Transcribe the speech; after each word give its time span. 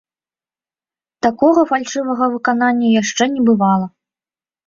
Такога 1.25 1.61
фальшывага 1.73 2.23
выканання 2.35 2.87
яшчэ 3.01 3.23
не 3.37 3.41
бывала. 3.51 3.87